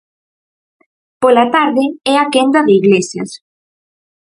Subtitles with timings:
[1.21, 3.31] Polo tarde é a quenda de Iglesias.